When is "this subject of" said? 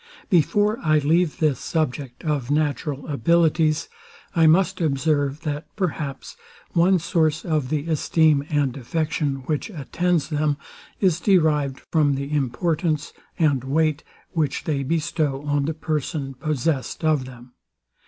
1.37-2.49